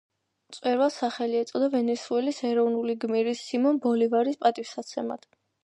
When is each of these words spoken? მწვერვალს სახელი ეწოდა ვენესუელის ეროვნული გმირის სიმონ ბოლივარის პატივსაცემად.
მწვერვალს 0.51 0.95
სახელი 1.01 1.37
ეწოდა 1.41 1.67
ვენესუელის 1.75 2.41
ეროვნული 2.53 2.97
გმირის 3.05 3.45
სიმონ 3.51 3.81
ბოლივარის 3.87 4.43
პატივსაცემად. 4.45 5.33